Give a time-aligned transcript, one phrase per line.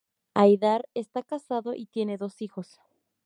[0.33, 2.79] Haidar está casado y tiene dos hijos.